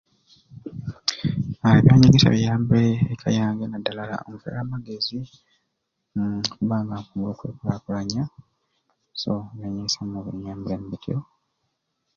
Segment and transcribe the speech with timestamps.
[1.77, 5.15] Ebyanyegesya biyambire eka yange nadala nfunire amagezi
[6.39, 8.23] okubba nga nkusobola okwekulaakulanya
[10.07, 11.17] nimwo binyambiremu bityo.